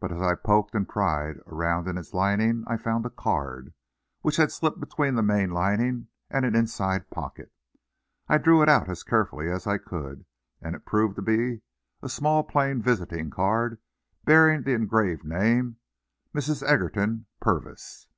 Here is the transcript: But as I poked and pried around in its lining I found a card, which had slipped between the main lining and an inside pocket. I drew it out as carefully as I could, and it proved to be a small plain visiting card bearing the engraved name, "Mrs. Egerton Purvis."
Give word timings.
But 0.00 0.12
as 0.12 0.20
I 0.20 0.34
poked 0.34 0.74
and 0.74 0.86
pried 0.86 1.36
around 1.46 1.88
in 1.88 1.96
its 1.96 2.12
lining 2.12 2.64
I 2.66 2.76
found 2.76 3.06
a 3.06 3.08
card, 3.08 3.72
which 4.20 4.36
had 4.36 4.52
slipped 4.52 4.80
between 4.80 5.14
the 5.14 5.22
main 5.22 5.50
lining 5.50 6.08
and 6.28 6.44
an 6.44 6.54
inside 6.54 7.08
pocket. 7.08 7.50
I 8.28 8.36
drew 8.36 8.60
it 8.60 8.68
out 8.68 8.90
as 8.90 9.02
carefully 9.02 9.48
as 9.50 9.66
I 9.66 9.78
could, 9.78 10.26
and 10.60 10.76
it 10.76 10.84
proved 10.84 11.16
to 11.16 11.22
be 11.22 11.62
a 12.02 12.10
small 12.10 12.44
plain 12.44 12.82
visiting 12.82 13.30
card 13.30 13.80
bearing 14.26 14.60
the 14.64 14.74
engraved 14.74 15.24
name, 15.24 15.78
"Mrs. 16.34 16.62
Egerton 16.62 17.24
Purvis." 17.40 18.08